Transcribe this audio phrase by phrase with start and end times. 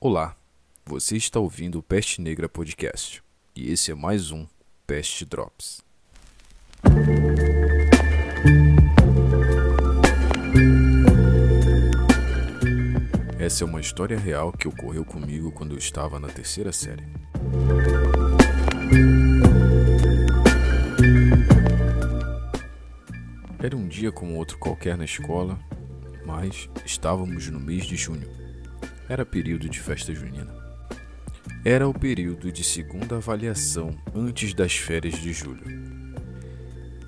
[0.00, 0.36] Olá,
[0.86, 3.20] você está ouvindo o Peste Negra Podcast
[3.52, 4.46] e esse é mais um
[4.86, 5.82] Peste Drops.
[13.40, 17.02] Essa é uma história real que ocorreu comigo quando eu estava na terceira série.
[23.58, 25.58] Era um dia como outro qualquer na escola,
[26.24, 28.47] mas estávamos no mês de junho.
[29.08, 30.54] Era período de festa junina.
[31.64, 35.64] Era o período de segunda avaliação antes das férias de julho.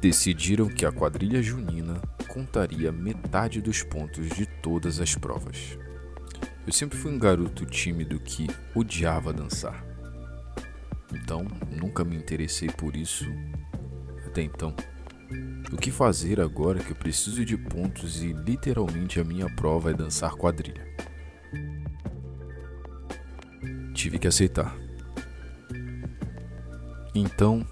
[0.00, 5.78] Decidiram que a quadrilha junina contaria metade dos pontos de todas as provas.
[6.66, 9.84] Eu sempre fui um garoto tímido que odiava dançar.
[11.12, 13.26] Então, nunca me interessei por isso
[14.26, 14.74] até então.
[15.70, 19.94] O que fazer agora que eu preciso de pontos e literalmente a minha prova é
[19.94, 20.88] dançar quadrilha?
[24.00, 24.74] Tive que aceitar.
[27.14, 27.66] Então,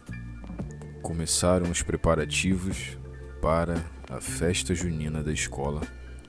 [1.03, 2.99] começaram os preparativos
[3.41, 5.81] para a festa junina da escola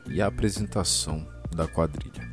[0.09, 2.29] e a apresentação da quadrilha.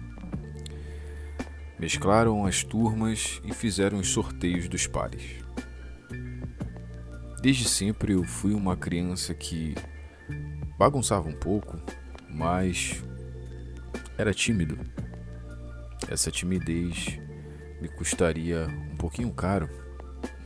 [1.76, 5.44] Mesclaram as turmas e fizeram os sorteios dos pares.
[7.42, 9.74] Desde sempre eu fui uma criança que
[10.78, 11.82] bagunçava um pouco,
[12.30, 13.02] mas
[14.16, 14.78] era tímido.
[16.08, 17.25] Essa timidez
[17.86, 19.70] me custaria um pouquinho caro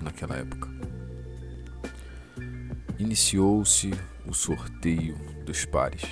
[0.03, 0.69] naquela época.
[2.99, 3.91] Iniciou-se
[4.27, 6.03] o sorteio dos pares.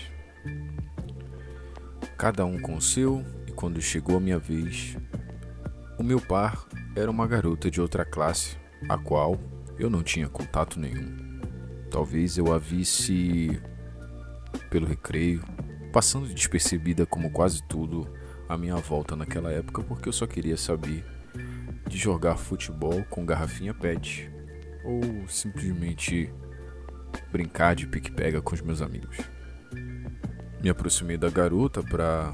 [2.17, 4.97] Cada um com o seu, e quando chegou a minha vez,
[5.99, 8.57] o meu par era uma garota de outra classe,
[8.89, 9.39] a qual
[9.79, 11.15] eu não tinha contato nenhum.
[11.91, 13.61] Talvez eu a visse
[14.71, 15.45] pelo recreio,
[15.93, 18.11] passando despercebida como quase tudo
[18.49, 21.05] a minha volta naquela época porque eu só queria saber
[21.89, 24.31] de jogar futebol com garrafinha PET
[24.85, 26.33] ou simplesmente
[27.31, 29.19] brincar de pique-pega com os meus amigos.
[30.63, 32.33] Me aproximei da garota para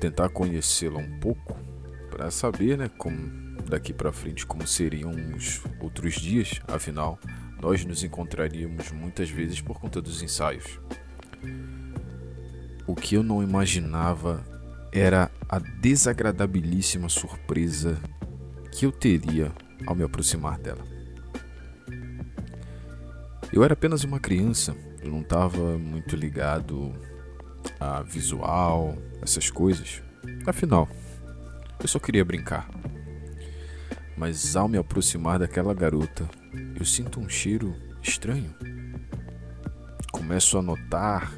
[0.00, 1.56] tentar conhecê-la um pouco,
[2.10, 3.16] para saber, né, como
[3.68, 7.18] daqui para frente como seriam os outros dias, afinal,
[7.60, 10.80] nós nos encontraríamos muitas vezes por conta dos ensaios.
[12.86, 14.44] O que eu não imaginava
[14.92, 17.98] era a desagradabilíssima surpresa
[18.72, 19.52] que eu teria
[19.86, 20.82] ao me aproximar dela.
[23.52, 26.92] Eu era apenas uma criança, eu não estava muito ligado
[27.78, 30.02] a visual, essas coisas.
[30.46, 30.88] Afinal,
[31.78, 32.68] eu só queria brincar.
[34.16, 36.28] Mas ao me aproximar daquela garota,
[36.78, 38.54] eu sinto um cheiro estranho.
[40.10, 41.32] Começo a notar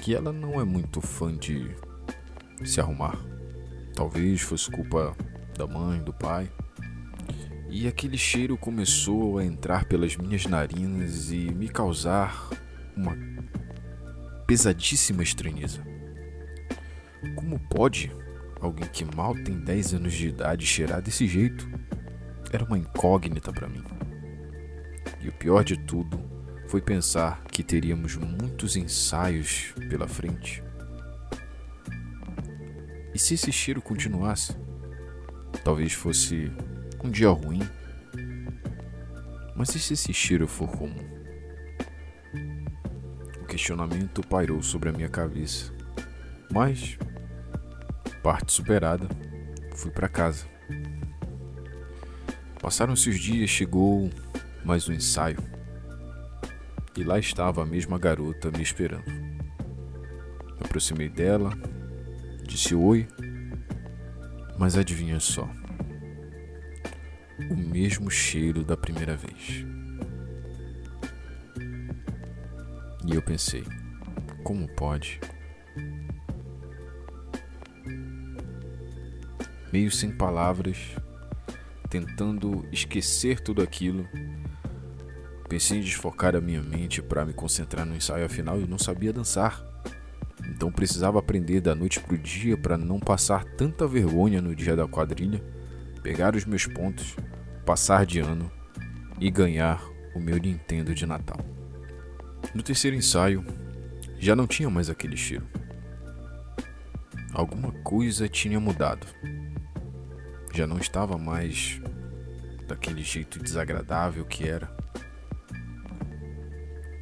[0.00, 1.70] que ela não é muito fã de
[2.64, 3.16] se arrumar.
[3.94, 5.14] Talvez fosse culpa
[5.62, 6.50] da mãe, do pai.
[7.70, 12.50] E aquele cheiro começou a entrar pelas minhas narinas e me causar
[12.96, 13.16] uma
[14.46, 15.80] pesadíssima estranheza.
[17.36, 18.12] Como pode
[18.60, 21.70] alguém que mal tem 10 anos de idade cheirar desse jeito?
[22.52, 23.84] Era uma incógnita para mim.
[25.20, 26.20] E o pior de tudo
[26.66, 30.62] foi pensar que teríamos muitos ensaios pela frente.
[33.14, 34.56] E se esse cheiro continuasse?
[35.64, 36.50] Talvez fosse
[37.02, 37.60] um dia ruim.
[39.54, 41.04] Mas e se esse cheiro for comum?
[43.40, 45.72] O questionamento pairou sobre a minha cabeça.
[46.50, 46.98] Mas,
[48.22, 49.08] parte superada,
[49.74, 50.46] fui para casa.
[52.60, 54.10] Passaram-se os dias, chegou
[54.64, 55.38] mais um ensaio.
[56.96, 59.10] E lá estava a mesma garota me esperando.
[59.10, 61.52] Me aproximei dela,
[62.52, 63.08] Disse oi,
[64.62, 65.50] mas adivinha só.
[67.50, 69.66] O mesmo cheiro da primeira vez.
[73.04, 73.64] E eu pensei,
[74.44, 75.18] como pode?
[79.72, 80.78] Meio sem palavras,
[81.90, 84.08] tentando esquecer tudo aquilo,
[85.48, 89.12] pensei em desfocar a minha mente para me concentrar no ensaio, afinal eu não sabia
[89.12, 89.71] dançar.
[90.62, 94.76] Então precisava aprender da noite para o dia para não passar tanta vergonha no dia
[94.76, 95.42] da quadrilha,
[96.04, 97.16] pegar os meus pontos,
[97.66, 98.48] passar de ano
[99.18, 99.82] e ganhar
[100.14, 101.40] o meu Nintendo de Natal.
[102.54, 103.44] No terceiro ensaio,
[104.20, 105.44] já não tinha mais aquele cheiro.
[107.34, 109.04] Alguma coisa tinha mudado.
[110.54, 111.80] Já não estava mais
[112.68, 114.72] daquele jeito desagradável que era.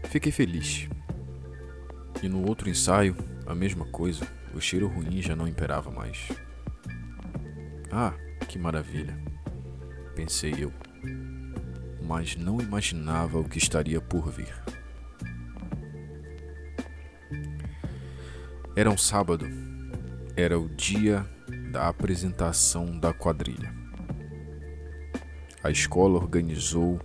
[0.04, 0.88] Fiquei feliz.
[2.22, 3.14] E no outro ensaio,
[3.50, 4.24] a mesma coisa,
[4.54, 6.28] o cheiro ruim já não imperava mais.
[7.90, 8.14] Ah,
[8.48, 9.18] que maravilha,
[10.14, 10.72] pensei eu,
[12.00, 14.54] mas não imaginava o que estaria por vir.
[18.76, 19.46] Era um sábado,
[20.36, 21.26] era o dia
[21.72, 23.74] da apresentação da quadrilha.
[25.62, 27.00] A escola organizou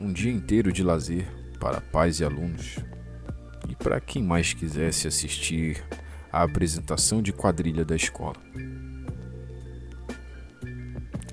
[0.00, 1.26] um dia inteiro de lazer
[1.58, 2.78] para pais e alunos
[3.82, 5.82] para quem mais quisesse assistir
[6.32, 8.36] à apresentação de quadrilha da escola.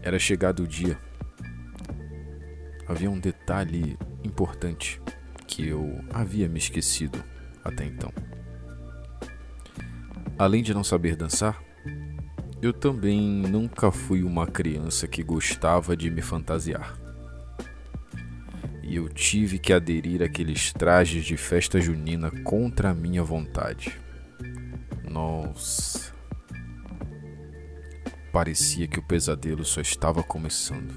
[0.02, 0.98] Era chegado o dia.
[2.88, 5.02] Havia um detalhe importante
[5.46, 7.22] que eu havia me esquecido
[7.64, 8.12] até então.
[10.40, 11.62] Além de não saber dançar,
[12.62, 17.07] eu também nunca fui uma criança que gostava de me fantasiar.
[18.88, 24.00] E eu tive que aderir àqueles trajes de festa junina contra a minha vontade.
[25.04, 26.14] Nossa.
[28.32, 30.94] Parecia que o pesadelo só estava começando.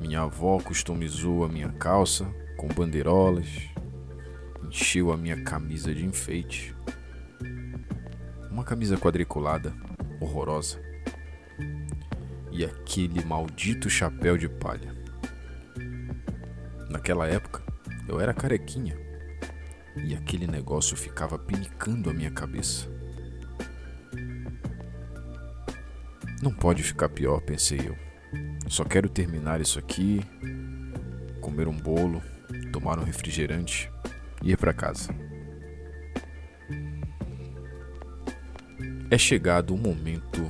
[0.00, 2.26] Minha avó customizou a minha calça
[2.56, 3.46] com bandeirolas,
[4.66, 6.74] encheu a minha camisa de enfeite.
[8.50, 9.72] Uma camisa quadriculada,
[10.20, 10.82] horrorosa.
[12.50, 14.93] E aquele maldito chapéu de palha.
[16.94, 17.60] Naquela época,
[18.06, 18.96] eu era carequinha.
[19.96, 22.86] E aquele negócio ficava pinicando a minha cabeça.
[26.40, 27.96] Não pode ficar pior, pensei eu.
[28.68, 30.20] Só quero terminar isso aqui,
[31.40, 32.22] comer um bolo,
[32.72, 33.90] tomar um refrigerante
[34.40, 35.12] ir para casa.
[39.10, 40.48] É chegado o momento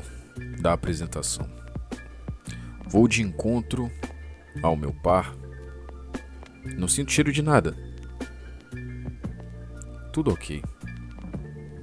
[0.61, 1.49] da apresentação.
[2.87, 3.91] Vou de encontro
[4.63, 5.44] ao meu par.
[6.77, 7.77] Não sinto cheiro de nada.
[10.13, 10.63] Tudo ok.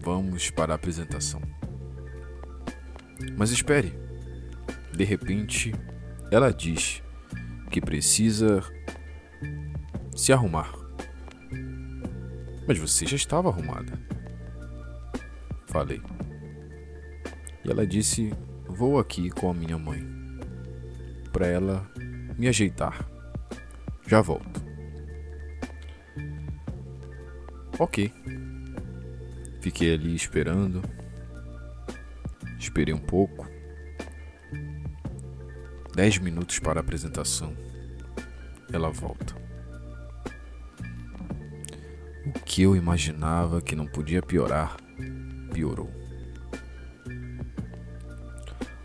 [0.01, 1.41] Vamos para a apresentação.
[3.37, 3.93] Mas espere.
[4.93, 5.73] De repente,
[6.31, 7.01] ela diz
[7.69, 8.61] que precisa
[10.15, 10.73] se arrumar.
[12.67, 13.99] Mas você já estava arrumada.
[15.67, 16.01] Falei.
[17.63, 18.33] E ela disse:
[18.67, 20.05] Vou aqui com a minha mãe.
[21.31, 21.89] Para ela
[22.37, 23.07] me ajeitar.
[24.07, 24.60] Já volto.
[27.81, 28.13] Ok.
[29.59, 30.83] Fiquei ali esperando.
[32.59, 33.47] Esperei um pouco.
[35.95, 37.57] Dez minutos para a apresentação.
[38.71, 39.35] Ela volta.
[42.23, 44.77] O que eu imaginava que não podia piorar,
[45.51, 45.89] piorou.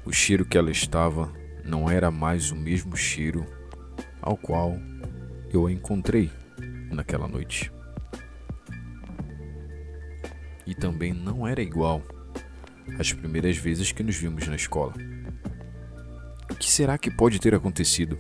[0.06, 1.30] O cheiro que ela estava
[1.62, 3.44] não era mais o mesmo cheiro
[4.22, 4.72] ao qual
[5.52, 6.30] eu a encontrei
[6.90, 7.75] naquela noite.
[10.66, 12.02] E também não era igual
[12.98, 14.94] às primeiras vezes que nos vimos na escola.
[16.50, 18.18] O que será que pode ter acontecido?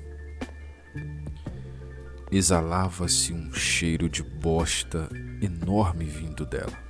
[2.30, 5.08] exalava-se um cheiro de bosta
[5.40, 6.84] enorme vindo dela.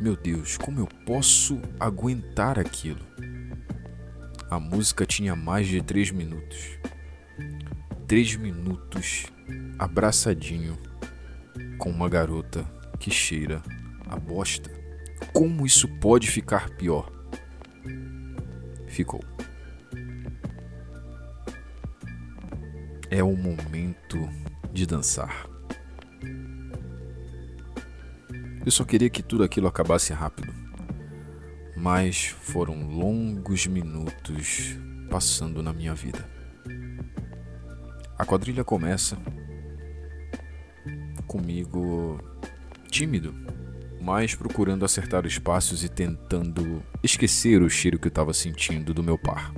[0.00, 3.04] Meu Deus, como eu posso aguentar aquilo?
[4.50, 6.78] A música tinha mais de três minutos.
[8.06, 9.26] Três minutos
[9.78, 10.78] abraçadinho
[11.78, 12.64] com uma garota
[12.98, 13.62] que cheira
[14.08, 14.70] a bosta.
[15.32, 17.10] Como isso pode ficar pior?
[18.86, 19.20] Ficou.
[23.10, 24.28] é o momento
[24.72, 25.48] de dançar.
[28.64, 30.52] Eu só queria que tudo aquilo acabasse rápido,
[31.76, 34.76] mas foram longos minutos
[35.08, 36.28] passando na minha vida.
[38.18, 39.16] A quadrilha começa
[41.36, 42.18] comigo
[42.90, 43.34] tímido,
[44.00, 49.02] mas procurando acertar os passos e tentando esquecer o cheiro que eu estava sentindo do
[49.02, 49.52] meu par.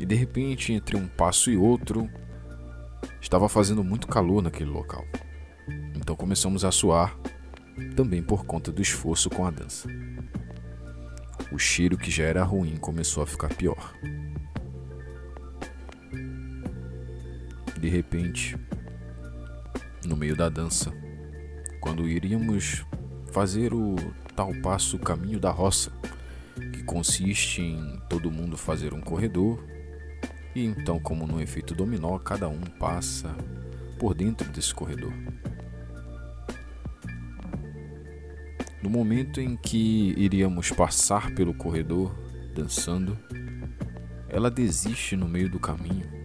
[0.00, 2.08] E de repente, entre um passo e outro,
[3.20, 5.04] estava fazendo muito calor naquele local.
[5.94, 7.14] Então começamos a suar,
[7.94, 9.88] também por conta do esforço com a dança.
[11.52, 13.94] O cheiro que já era ruim começou a ficar pior.
[17.78, 18.56] De repente,
[20.06, 20.92] no meio da dança,
[21.80, 22.84] quando iríamos
[23.32, 23.96] fazer o
[24.36, 25.92] tal passo caminho da roça,
[26.72, 29.62] que consiste em todo mundo fazer um corredor
[30.54, 33.34] e então, como no efeito dominó, cada um passa
[33.98, 35.12] por dentro desse corredor.
[38.80, 42.14] No momento em que iríamos passar pelo corredor
[42.54, 43.18] dançando,
[44.28, 46.23] ela desiste no meio do caminho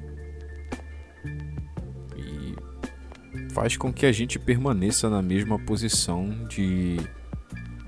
[3.52, 6.98] faz com que a gente permaneça na mesma posição de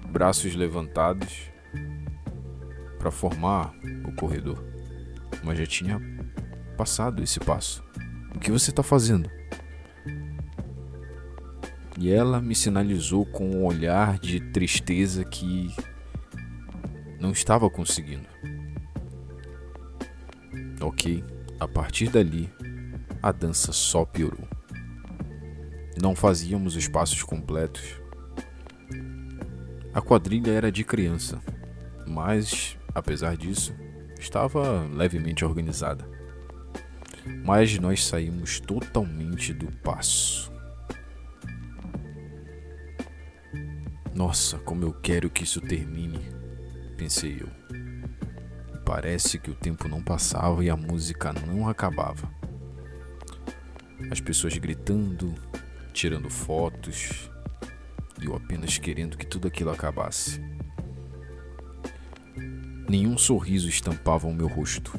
[0.10, 1.50] braços levantados
[2.98, 3.74] para formar
[4.06, 4.64] o corredor,
[5.44, 6.02] mas já tinha
[6.78, 7.84] passado esse passo.
[8.36, 9.30] O que você está fazendo?
[11.98, 15.74] E ela me sinalizou com um olhar de tristeza que
[17.20, 18.28] não estava conseguindo.
[20.82, 21.24] Ok,
[21.60, 22.50] a partir dali,
[23.22, 24.48] a dança só piorou.
[26.00, 28.00] Não fazíamos os passos completos.
[29.94, 31.42] A quadrilha era de criança,
[32.08, 33.74] mas, apesar disso,
[34.20, 36.08] estava levemente organizada.
[37.44, 40.52] Mas nós saímos totalmente do passo.
[44.14, 46.20] Nossa, como eu quero que isso termine,
[46.98, 47.50] pensei eu.
[48.86, 52.30] Parece que o tempo não passava e a música não acabava.
[54.12, 55.34] As pessoas gritando,
[55.92, 57.30] tirando fotos,
[58.22, 60.42] e eu apenas querendo que tudo aquilo acabasse.
[62.90, 64.92] Nenhum sorriso estampava o meu rosto.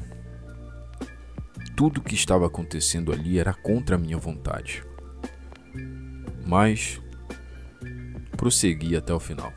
[1.75, 4.83] Tudo o que estava acontecendo ali era contra a minha vontade.
[6.45, 7.01] Mas
[8.35, 9.53] prossegui até o final.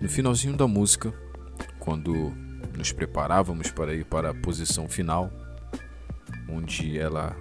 [0.00, 1.14] No finalzinho da música,
[1.78, 2.32] quando
[2.76, 5.30] nos preparávamos para ir para a posição final,
[6.48, 7.36] onde ela,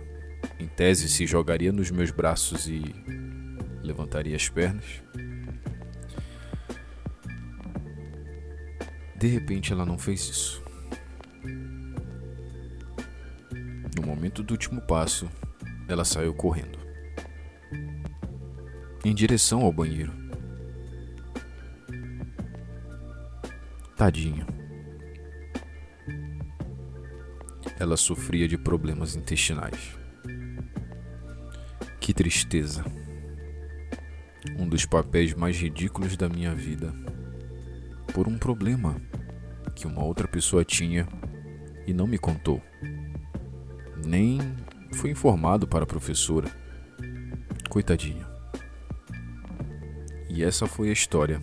[0.62, 2.82] em tese, se jogaria nos meus braços e
[3.82, 5.01] levantaria as pernas.
[9.18, 10.63] De repente, ela não fez isso.
[13.96, 15.30] No momento do último passo,
[15.88, 16.80] ela saiu correndo
[19.03, 20.13] em direção ao banheiro.
[23.96, 24.46] Tadinha.
[27.80, 30.00] Ela sofria de problemas intestinais.
[32.01, 32.84] Que tristeza.
[34.58, 36.91] Um dos papéis mais ridículos da minha vida.
[38.12, 39.00] Por um problema
[39.75, 41.08] que uma outra pessoa tinha
[41.86, 42.60] e não me contou.
[44.03, 44.39] Nem
[44.96, 46.50] foi informado para a professora.
[47.70, 48.27] Coitadinha.
[50.27, 51.39] E essa foi a história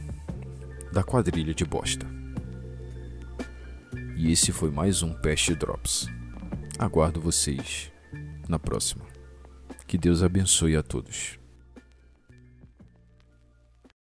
[0.92, 2.04] da quadrilha de bosta.
[4.16, 6.08] E esse foi mais um Pest Drops.
[6.80, 7.92] Aguardo vocês
[8.48, 9.07] na próxima.
[9.88, 11.38] Que Deus abençoe a todos.